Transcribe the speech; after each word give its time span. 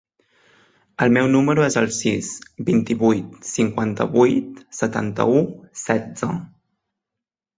El 1.05 1.11
meu 1.17 1.27
número 1.33 1.65
es 1.65 1.75
el 1.81 1.89
sis, 1.97 2.29
vint-i-vuit, 2.69 3.35
cinquanta-vuit, 3.51 4.57
setanta-u, 4.81 5.43
setze. 5.85 6.31